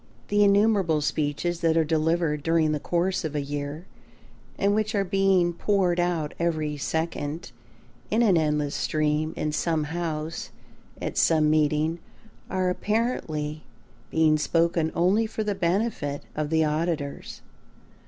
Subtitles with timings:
[0.29, 3.85] The innumerable speeches that are delivered during the course of a year,
[4.57, 7.51] and which are being poured out every second
[8.09, 10.49] in an endless stream in some house
[10.99, 11.99] at some meeting
[12.49, 13.63] are apparently
[14.09, 17.43] being spoken only for the benefit of the auditors.